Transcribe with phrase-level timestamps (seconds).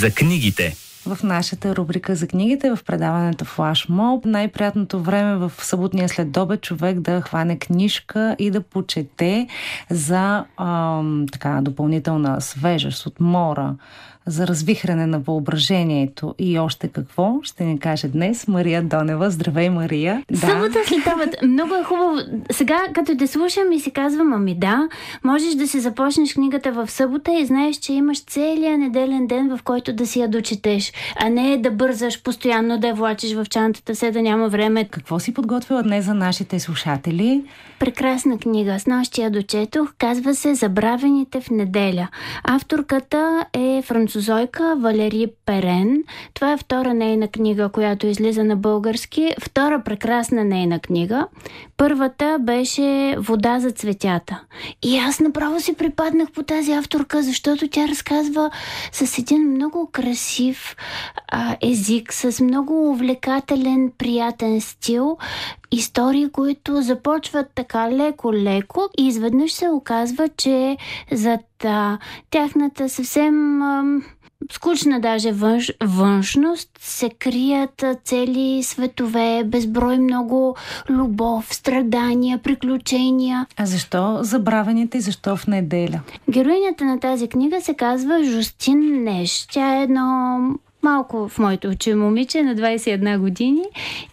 [0.00, 0.76] За книгите
[1.06, 4.26] в нашата рубрика за книгите в предаването Flash Mob.
[4.26, 9.48] Най-приятното време в съботния след обед човек да хване книжка и да почете
[9.90, 13.74] за ам, така, допълнителна свежест от мора,
[14.26, 19.30] за развихране на въображението и още какво ще ни каже днес Мария Донева.
[19.30, 20.22] Здравей, Мария!
[20.30, 20.36] Да.
[20.36, 21.36] Събота след обед.
[21.42, 22.18] Много е хубаво.
[22.50, 24.88] Сега, като те слушам и си казвам, ами да,
[25.24, 29.62] можеш да си започнеш книгата в събота и знаеш, че имаш целия неделен ден, в
[29.62, 33.94] който да си я дочетеш, а не да бързаш постоянно да я влачиш в чантата,
[33.94, 34.84] се да няма време.
[34.84, 37.44] Какво си подготвила днес за нашите слушатели?
[37.78, 38.78] Прекрасна книга.
[38.78, 39.94] С нощи я дочетох.
[39.98, 42.08] Казва се Забравените в неделя.
[42.44, 46.04] Авторката е француз французойка Валери Перен.
[46.34, 49.30] Това е втора нейна книга, която излиза на български.
[49.40, 51.26] Втора прекрасна нейна книга.
[51.76, 54.40] Първата беше Вода за цветята.
[54.82, 58.50] И аз направо си припаднах по тази авторка, защото тя разказва
[58.92, 60.76] с един много красив
[61.28, 65.18] а, език, с много увлекателен, приятен стил
[65.70, 70.76] истории, които започват така леко-леко и изведнъж се оказва, че
[71.12, 71.98] зад а,
[72.30, 74.00] тяхната съвсем а,
[74.52, 80.56] скучна даже външ, външност се крият цели светове, безброй много
[80.90, 83.46] любов, страдания, приключения.
[83.56, 86.00] А защо забравените и защо в неделя?
[86.30, 89.46] Героинята на тази книга се казва Жустин Неш.
[89.52, 90.38] Тя е едно
[90.86, 93.64] малко в моето очи момиче на 21 години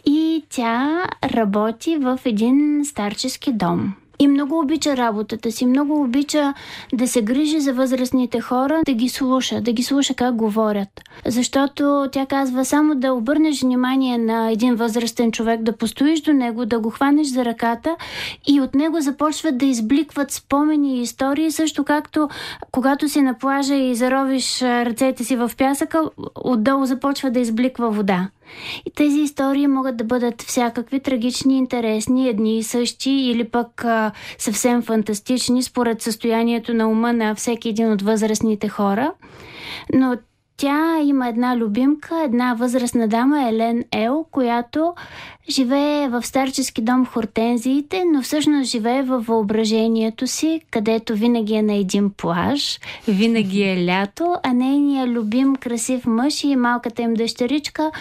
[0.05, 3.93] и тя работи в един старчески дом
[4.23, 6.53] и много обича работата си, много обича
[6.93, 11.01] да се грижи за възрастните хора, да ги слуша, да ги слуша как говорят.
[11.25, 16.65] Защото тя казва само да обърнеш внимание на един възрастен човек, да постоиш до него,
[16.65, 17.95] да го хванеш за ръката
[18.47, 22.29] и от него започват да избликват спомени и истории, също както
[22.71, 26.01] когато си на плажа и заровиш ръцете си в пясъка,
[26.35, 28.29] отдолу започва да избликва вода.
[28.85, 34.11] И тези истории могат да бъдат всякакви трагични, интересни, едни и същи или пък а,
[34.37, 39.13] съвсем фантастични според състоянието на ума на всеки един от възрастните хора.
[39.93, 40.17] Но
[40.57, 44.93] тя има една любимка, една възрастна дама, Елен Ел, която
[45.49, 51.73] живее в старчески дом Хортензиите, но всъщност живее във въображението си, където винаги е на
[51.73, 57.91] един плаж, винаги е лято, а нейният любим красив мъж и малката им дъщеричка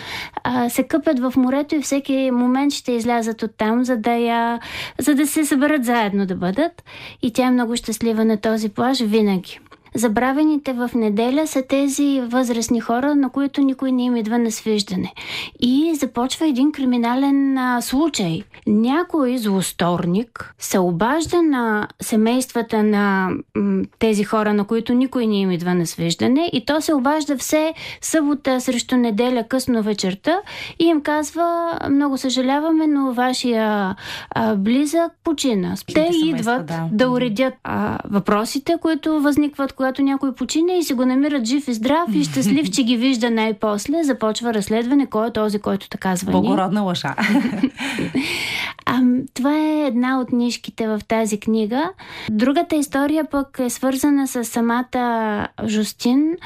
[0.44, 4.60] а, се къпят в морето и всеки момент ще излязат оттам, за да, я,
[4.98, 6.84] за да се съберат заедно да бъдат.
[7.22, 9.58] И тя е много щастлива на този плаж винаги.
[9.94, 15.14] Забравените в неделя са тези възрастни хора, на които никой не им идва на свиждане.
[15.60, 18.42] И започва един криминален а, случай.
[18.66, 25.50] Някой злосторник се обажда на семействата на м, тези хора, на които никой не им
[25.50, 30.40] идва на свиждане и то се обажда все събота срещу неделя късно вечерта
[30.78, 33.96] и им казва много съжаляваме, но вашия
[34.30, 35.74] а, близък почина.
[35.94, 36.88] Те идват да.
[36.92, 41.74] да уредят а, въпросите, които възникват, когато някой почине и си го намират жив и
[41.74, 46.40] здрав и щастлив, че ги вижда най-после, започва разследване кой е този, който така звъни.
[46.40, 47.16] Благородна лъжа.
[48.86, 49.00] а,
[49.34, 51.90] това е една от нишките в тази книга.
[52.30, 56.36] Другата история пък е свързана с самата Жустин.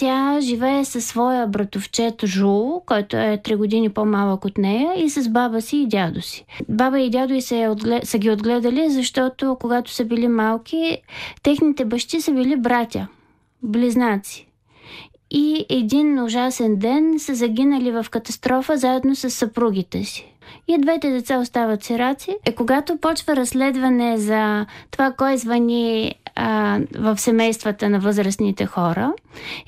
[0.00, 5.28] Тя живее със своя братовчет Жул, който е 3 години по-малък от нея, и с
[5.28, 6.44] баба си и дядо си.
[6.68, 8.06] Баба и дядо и се отглед...
[8.06, 10.98] са ги отгледали, защото когато са били малки,
[11.42, 13.08] техните бащи са били братя,
[13.62, 14.46] близнаци.
[15.30, 20.34] И един ужасен ден са загинали в катастрофа заедно с съпругите си.
[20.68, 22.36] И двете деца остават сираци.
[22.46, 29.12] Е, когато почва разследване за това кой звъни а, в семействата на възрастните хора.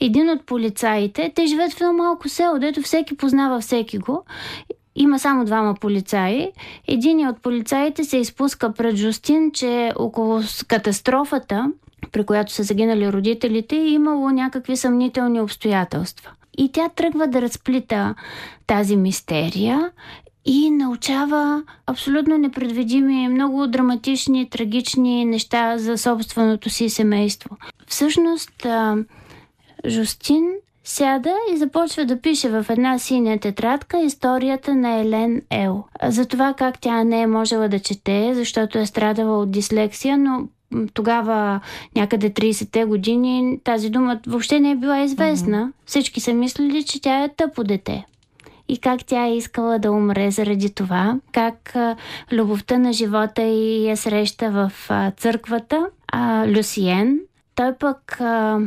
[0.01, 4.25] Един от полицаите, те живеят в едно малко село, дето всеки познава всеки го.
[4.95, 6.51] Има само двама полицаи.
[6.89, 11.73] Един от полицаите се изпуска пред Жустин, че около катастрофата,
[12.13, 16.31] при която са загинали родителите, е имало някакви съмнителни обстоятелства.
[16.59, 18.15] И тя тръгва да разплита
[18.67, 19.91] тази мистерия
[20.45, 27.57] и научава абсолютно непредвидими, много драматични, трагични неща за собственото си семейство.
[27.87, 28.67] Всъщност,
[29.87, 30.45] Жустин
[30.85, 35.85] сяда и започва да пише в една синя тетрадка историята на Елен Ел.
[36.03, 40.49] За това как тя не е можела да чете, защото е страдала от дислексия, но
[40.95, 41.61] тогава,
[41.97, 45.67] някъде 30-те години, тази дума въобще не е била известна.
[45.67, 45.87] Mm-hmm.
[45.87, 48.05] Всички са мислили, че тя е тъпо дете
[48.73, 51.75] и как тя е искала да умре заради това, как
[52.33, 54.73] любовта на живота и я среща в
[55.17, 55.87] църквата.
[56.09, 57.21] А, Люсиен,
[57.55, 58.59] той пък а,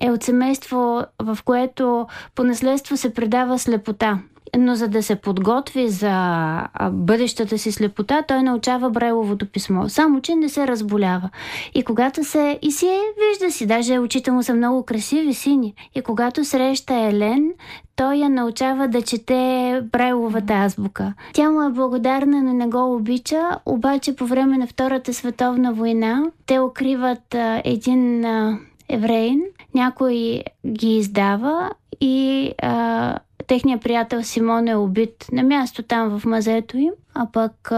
[0.00, 4.18] е от семейство, в което по наследство се предава слепота
[4.58, 9.88] но за да се подготви за бъдещата си слепота, той научава Брайловото писмо.
[9.88, 11.30] Само, че не се разболява.
[11.74, 12.58] И когато се...
[12.62, 15.74] И си вижда си, даже очите му са много красиви, сини.
[15.94, 17.52] И когато среща Елен,
[17.96, 21.14] той я научава да чете Брайловата азбука.
[21.32, 26.22] Тя му е благодарна, но не го обича, обаче по време на Втората световна война
[26.46, 28.58] те укриват а, един а,
[28.88, 29.42] евреин,
[29.74, 31.70] някой ги издава
[32.00, 37.72] и а, техният приятел Симон е убит на място там в мазето им, а пък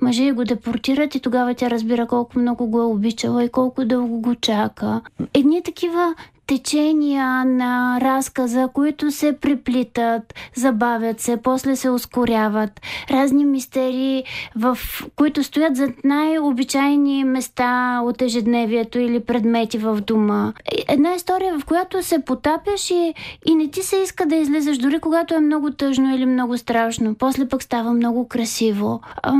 [0.00, 4.20] мъже го депортират и тогава тя разбира колко много го е обичала и колко дълго
[4.20, 5.00] го чака.
[5.34, 6.14] Едни такива
[6.48, 12.80] течения на разказа, които се приплитат, забавят се, после се ускоряват.
[13.10, 14.24] Разни мистерии,
[14.56, 14.78] в
[15.16, 20.52] които стоят зад най-обичайни места от ежедневието или предмети в дома.
[20.88, 23.14] Една история, в която се потапяш и,
[23.46, 27.14] и не ти се иска да излизаш, дори когато е много тъжно или много страшно.
[27.14, 29.00] После пък става много красиво.
[29.22, 29.32] А,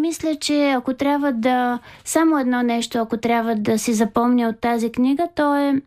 [0.00, 1.78] мисля, че ако трябва да...
[2.04, 5.80] Само едно нещо, ако трябва да си запомня от тази книга, то е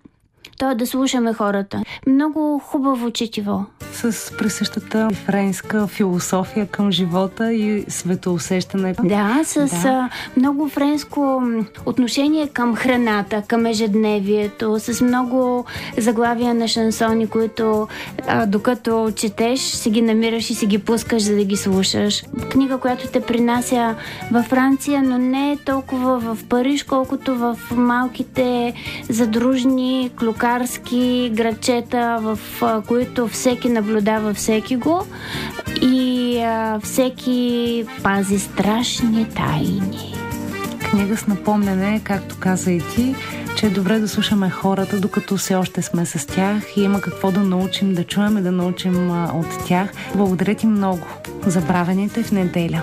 [0.57, 1.83] то е да слушаме хората.
[2.07, 3.65] Много хубаво четиво.
[3.93, 8.95] С присъщата френска философия към живота и светоусещане.
[9.03, 10.09] Да, с да.
[10.37, 11.41] много френско
[11.85, 15.65] отношение към храната, към ежедневието, с много
[15.97, 17.87] заглавия на шансони, които
[18.27, 22.23] а, докато четеш, си ги намираш и си ги пускаш, за да ги слушаш.
[22.51, 23.95] Книга, която те принася
[24.31, 28.73] във Франция, но не е толкова в Париж, колкото в малките
[29.09, 35.05] задружни клюка царски градчета, в а, които всеки наблюдава всеки го
[35.81, 40.15] и а, всеки пази страшни тайни.
[40.79, 43.15] Книга с напомняне, както каза и ти,
[43.57, 47.31] че е добре да слушаме хората, докато все още сме с тях и има какво
[47.31, 49.89] да научим, да чуем и да научим а, от тях.
[50.15, 51.07] Благодаря ти много.
[51.45, 52.81] Забравените в неделя.